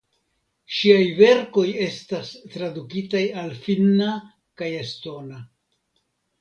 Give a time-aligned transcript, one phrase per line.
[0.77, 4.11] Ŝiaj verkoj estas tradukitaj al finna
[4.63, 5.47] kaj estona.